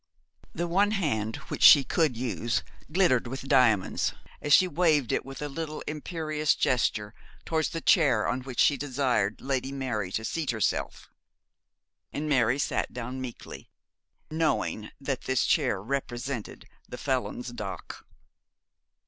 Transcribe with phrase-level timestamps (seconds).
[0.55, 5.43] The one hand which she could use glittered with diamonds, as she waved it with
[5.43, 7.13] a little imperious gesture
[7.45, 11.11] towards the chair on which she desired Lady Mary to seat herself;
[12.11, 13.69] and Mary sat down meekly,
[14.31, 18.03] knowing that this chair represented the felon's dock.